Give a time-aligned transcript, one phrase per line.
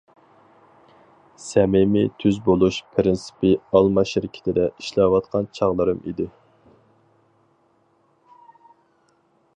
[1.47, 6.29] سەمىمىي تۈز بولۇش پىرىنسىپى ئالما شىركىتىدە ئىشلەۋاتقان چاغلىرىم ئىدى.